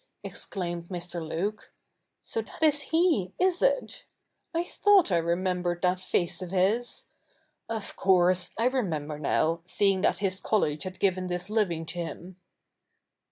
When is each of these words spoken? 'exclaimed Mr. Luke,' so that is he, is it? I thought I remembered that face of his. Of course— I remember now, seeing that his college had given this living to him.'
'exclaimed 0.23 0.89
Mr. 0.89 1.21
Luke,' 1.21 1.71
so 2.31 2.41
that 2.41 2.63
is 2.63 2.81
he, 2.89 3.35
is 3.39 3.61
it? 3.61 4.03
I 4.51 4.63
thought 4.63 5.11
I 5.11 5.17
remembered 5.17 5.83
that 5.83 5.99
face 5.99 6.41
of 6.41 6.49
his. 6.49 7.05
Of 7.69 7.95
course— 7.95 8.49
I 8.57 8.65
remember 8.65 9.19
now, 9.19 9.61
seeing 9.63 10.01
that 10.01 10.17
his 10.17 10.39
college 10.39 10.85
had 10.85 10.99
given 10.99 11.27
this 11.27 11.51
living 11.51 11.85
to 11.85 11.99
him.' 11.99 12.37